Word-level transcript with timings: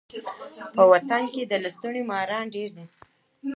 په 0.75 0.83
وطن 0.91 1.23
کي 1.33 1.41
د 1.45 1.53
لستوڼي 1.63 2.01
ماران 2.11 2.45
ډیر 2.55 2.69
دي. 2.77 2.85